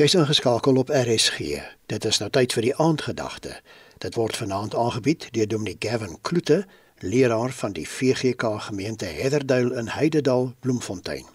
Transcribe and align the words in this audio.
Jy's 0.00 0.14
ingeskakel 0.14 0.76
op 0.80 0.88
RSG. 0.88 1.38
Dit 1.86 2.04
is 2.08 2.16
nou 2.18 2.30
tyd 2.32 2.54
vir 2.56 2.64
die 2.64 2.76
aandgedagte. 2.80 3.58
Dit 4.00 4.14
word 4.16 4.38
vanaand 4.40 4.72
aangebied 4.72 5.26
deur 5.36 5.50
Dominee 5.50 5.76
Gavin 5.76 6.14
Kloete, 6.24 6.62
leraar 7.04 7.52
van 7.52 7.74
die 7.76 7.84
VGK 7.84 8.54
gemeente 8.70 9.04
Heatherduil 9.04 9.68
in 9.76 9.90
Heidedal, 9.92 10.54
Bloemfontein. 10.64 11.28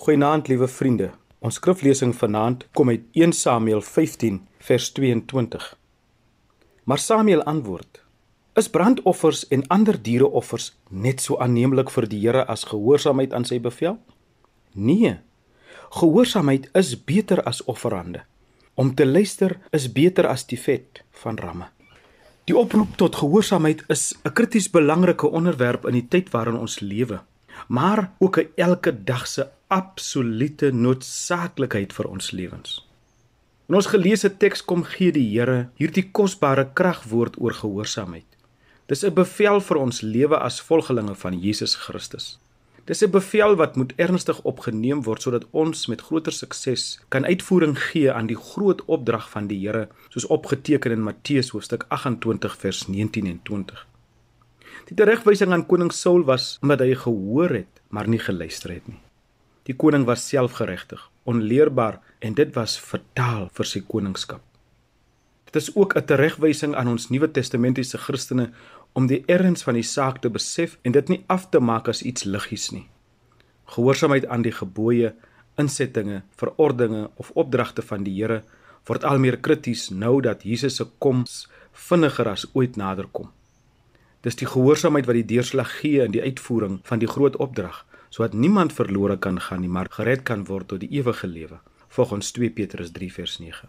Goeienaand, 0.00 0.48
liewe 0.48 0.68
vriende. 0.68 1.10
Ons 1.44 1.60
skriflesing 1.60 2.16
vanaand 2.16 2.64
kom 2.72 2.88
uit 2.88 3.04
1 3.12 3.36
Samuel 3.36 3.84
15 3.84 4.40
vers 4.70 4.88
22. 4.96 5.68
Maar 6.84 6.98
Samuel 6.98 7.42
antwoord: 7.42 8.00
Is 8.54 8.72
brandoffers 8.72 9.44
en 9.48 9.66
ander 9.68 10.02
diereoffers 10.02 10.72
net 10.88 11.20
so 11.20 11.36
aanneemlik 11.36 11.92
vir 11.92 12.08
die 12.08 12.24
Here 12.24 12.48
as 12.48 12.64
gehoorsaamheid 12.72 13.36
aan 13.36 13.44
sy 13.44 13.60
bevel? 13.60 14.00
Nee, 14.72 15.18
Gehoorsaamheid 15.90 16.68
is 16.72 17.04
beter 17.04 17.42
as 17.42 17.64
offerande. 17.64 18.22
Om 18.74 18.94
te 18.94 19.06
luister 19.06 19.58
is 19.70 19.92
beter 19.92 20.26
as 20.26 20.46
die 20.46 20.58
vet 20.58 21.02
van 21.22 21.38
ramme. 21.38 21.68
Die 22.46 22.56
oproep 22.56 22.96
tot 22.96 23.16
gehoorsaamheid 23.16 23.84
is 23.88 24.14
'n 24.24 24.32
krities 24.32 24.70
belangrike 24.70 25.26
onderwerp 25.26 25.86
in 25.86 25.92
die 25.92 26.08
tyd 26.08 26.30
waarin 26.30 26.58
ons 26.58 26.80
lewe, 26.80 27.20
maar 27.68 28.10
ook 28.18 28.38
'n 28.38 28.48
elke 28.56 29.04
dag 29.04 29.26
se 29.26 29.48
absolute 29.68 30.70
noodsaaklikheid 30.70 31.92
vir 31.92 32.06
ons 32.06 32.30
lewens. 32.30 32.86
In 33.68 33.74
ons 33.74 33.86
geleesde 33.86 34.36
teks 34.36 34.64
kom 34.64 34.84
gee 34.84 35.12
die 35.12 35.26
Here 35.30 35.68
hierdie 35.74 36.10
kosbare 36.12 36.68
kragwoord 36.72 37.40
oor 37.40 37.52
gehoorsaamheid. 37.52 38.26
Dis 38.86 39.02
'n 39.04 39.14
bevel 39.14 39.60
vir 39.60 39.76
ons 39.76 40.00
lewe 40.00 40.38
as 40.38 40.60
volgelinge 40.60 41.14
van 41.14 41.40
Jesus 41.40 41.74
Christus. 41.74 42.38
Dis 42.86 43.02
'n 43.02 43.10
bevel 43.10 43.56
wat 43.56 43.76
moet 43.76 43.92
ernstig 43.96 44.42
opgeneem 44.42 45.02
word 45.02 45.22
sodat 45.22 45.46
ons 45.50 45.86
met 45.86 46.00
groter 46.00 46.32
sukses 46.32 47.00
kan 47.08 47.24
uitvoering 47.24 47.78
gee 47.78 48.12
aan 48.12 48.26
die 48.26 48.36
groot 48.36 48.84
opdrag 48.84 49.30
van 49.30 49.46
die 49.46 49.58
Here 49.58 49.88
soos 50.08 50.26
opgeteken 50.26 50.92
in 50.92 51.02
Matteus 51.02 51.50
hoofstuk 51.50 51.84
28 51.88 52.56
vers 52.56 52.86
19 52.86 53.26
en 53.26 53.40
20. 53.42 53.86
Die 54.86 54.96
teregwysing 54.96 55.52
aan 55.52 55.66
koning 55.66 55.92
Saul 55.92 56.22
was 56.24 56.58
omdat 56.62 56.78
hy 56.78 56.94
gehoor 56.94 57.50
het, 57.50 57.82
maar 57.88 58.08
nie 58.08 58.22
geluister 58.22 58.70
het 58.70 58.86
nie. 58.86 59.00
Die 59.66 59.74
koning 59.74 60.04
was 60.04 60.28
selfgeregtig, 60.28 61.10
onleerbaar 61.24 62.00
en 62.18 62.34
dit 62.34 62.54
was 62.54 62.78
fataal 62.78 63.48
vir 63.52 63.66
sy 63.66 63.80
koningskap. 63.80 64.42
Dit 65.50 65.56
is 65.62 65.74
ook 65.74 65.96
'n 65.96 66.04
teregwysing 66.04 66.74
aan 66.74 66.88
ons 66.88 67.10
Nuwe 67.10 67.30
Testamentiese 67.30 67.98
Christene 67.98 68.52
om 68.96 69.06
die 69.10 69.20
erns 69.28 69.66
van 69.66 69.76
die 69.76 69.84
saak 69.84 70.22
te 70.24 70.30
besef 70.32 70.78
en 70.88 70.94
dit 70.96 71.10
nie 71.12 71.18
af 71.32 71.50
te 71.52 71.60
maak 71.60 71.88
as 71.92 72.00
iets 72.10 72.24
liggies 72.24 72.70
nie. 72.72 72.86
Gehoorsaamheid 73.74 74.24
aan 74.32 74.46
die 74.46 74.54
gebooie, 74.56 75.10
insettinge, 75.60 76.22
verordeninge 76.40 77.10
of 77.20 77.32
opdragte 77.34 77.84
van 77.84 78.06
die 78.08 78.14
Here 78.16 78.40
word 78.88 79.04
al 79.04 79.20
meer 79.20 79.36
krities 79.36 79.90
nou 79.90 80.22
dat 80.24 80.46
Jesus 80.48 80.80
se 80.80 80.88
koms 81.02 81.44
vinniger 81.88 82.32
as 82.32 82.46
ooit 82.54 82.80
naderkom. 82.80 83.28
Dis 84.24 84.38
die 84.40 84.48
gehoorsaamheid 84.48 85.08
wat 85.10 85.20
die 85.20 85.28
deurslag 85.34 85.76
gee 85.82 86.00
in 86.06 86.14
die 86.16 86.24
uitvoering 86.24 86.80
van 86.88 87.02
die 87.02 87.10
groot 87.10 87.36
opdrag, 87.36 87.84
sodat 88.08 88.32
niemand 88.32 88.72
verlore 88.72 89.18
kan 89.18 89.40
gaan 89.40 89.60
nie, 89.60 89.68
maar 89.68 89.92
gered 89.92 90.24
kan 90.24 90.46
word 90.48 90.72
tot 90.72 90.80
die 90.80 90.94
ewige 90.96 91.28
lewe, 91.28 91.60
volgens 91.92 92.32
2 92.32 92.54
Petrus 92.56 92.94
3 92.96 93.12
vers 93.12 93.38
9. 93.44 93.68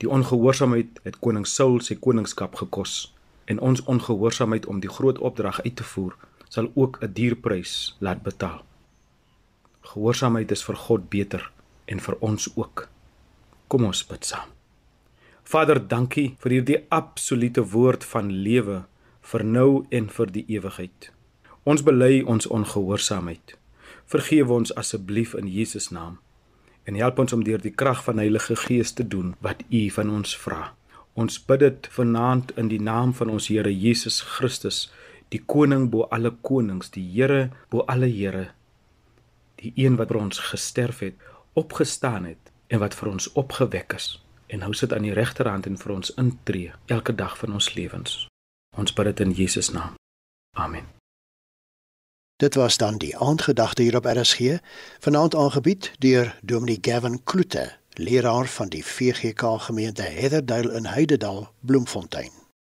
Die 0.00 0.08
ongehoorsaamheid 0.08 1.02
het 1.04 1.20
koning 1.20 1.44
Saul 1.46 1.82
sy 1.84 2.00
koningskap 2.00 2.56
gekos 2.62 3.12
en 3.52 3.60
ons 3.60 3.84
ongehoorsaamheid 3.94 4.66
om 4.66 4.80
die 4.80 4.90
groot 4.90 5.18
opdrag 5.18 5.60
uit 5.66 5.76
te 5.76 5.86
voer 5.94 6.16
sal 6.52 6.70
ook 6.74 6.98
'n 7.00 7.12
dierprys 7.12 7.96
laat 7.98 8.22
betaal. 8.22 8.64
Gehoorsaamheid 9.80 10.50
is 10.50 10.64
vir 10.64 10.76
God 10.76 11.08
beter 11.08 11.50
en 11.84 12.00
vir 12.00 12.16
ons 12.20 12.48
ook. 12.56 12.88
Kom 13.68 13.84
ons 13.84 14.06
bid 14.06 14.24
saam. 14.24 14.48
Vader, 15.42 15.88
dankie 15.88 16.36
vir 16.38 16.50
hierdie 16.50 16.84
absolute 16.88 17.62
woord 17.62 18.04
van 18.04 18.30
lewe 18.30 18.84
vir 19.20 19.44
nou 19.44 19.86
en 19.90 20.08
vir 20.10 20.26
die 20.26 20.44
ewigheid. 20.48 21.10
Ons 21.64 21.82
bely 21.82 22.22
ons 22.22 22.46
ongehoorsaamheid. 22.46 23.56
Vergewe 24.06 24.52
ons 24.52 24.74
asseblief 24.74 25.34
in 25.34 25.48
Jesus 25.48 25.90
naam 25.90 26.18
en 26.84 26.94
help 26.94 27.18
ons 27.18 27.32
om 27.32 27.44
deur 27.44 27.60
die 27.62 27.74
krag 27.74 28.04
van 28.04 28.18
Heilige 28.18 28.56
Gees 28.56 28.92
te 28.92 29.08
doen 29.08 29.34
wat 29.40 29.62
U 29.70 29.90
van 29.90 30.10
ons 30.10 30.36
vra. 30.36 30.74
Ons 31.14 31.36
bid 31.44 31.60
dit 31.60 31.88
vanaand 31.92 32.54
in 32.56 32.68
die 32.72 32.80
naam 32.80 33.12
van 33.14 33.28
ons 33.28 33.50
Here 33.52 33.72
Jesus 33.72 34.20
Christus, 34.20 34.86
die 35.28 35.42
koning 35.44 35.90
bo 35.92 36.08
alle 36.10 36.32
konings, 36.40 36.90
die 36.90 37.04
Here 37.04 37.50
bo 37.68 37.84
alle 37.88 38.08
Here, 38.08 38.50
die 39.60 39.72
een 39.76 39.96
wat 40.00 40.08
vir 40.12 40.22
ons 40.22 40.40
gesterf 40.52 41.02
het, 41.04 41.16
opgestaan 41.52 42.24
het 42.24 42.52
en 42.72 42.80
wat 42.80 42.96
vir 42.96 43.12
ons 43.12 43.28
opgewek 43.36 43.92
is 43.96 44.14
en 44.52 44.60
nou 44.60 44.74
sit 44.76 44.92
aan 44.92 45.06
die 45.06 45.14
regterhand 45.16 45.66
en 45.66 45.78
vir 45.80 45.94
ons 45.94 46.12
intree 46.20 46.72
elke 46.92 47.14
dag 47.16 47.38
van 47.40 47.56
ons 47.56 47.72
lewens. 47.74 48.26
Ons 48.76 48.92
bid 48.92 49.08
dit 49.08 49.20
in 49.24 49.32
Jesus 49.36 49.70
naam. 49.72 49.94
Amen. 50.56 50.88
Dit 52.36 52.54
was 52.60 52.76
dan 52.76 52.98
die 52.98 53.16
aandgedagte 53.16 53.82
hier 53.82 53.96
op 53.96 54.04
RSG, 54.04 54.58
vanaand 55.00 55.34
aangebied 55.34 55.92
deur 55.98 56.34
Dominee 56.42 56.78
Gavin 56.80 57.20
Kloete 57.24 57.70
leraar 57.94 58.46
van 58.46 58.68
die 58.68 58.84
VGK 58.84 59.42
gemeente 59.58 60.02
Heatherduil 60.02 60.70
in 60.70 60.86
Heidedal, 60.86 61.48
Bloemfontein. 61.60 62.41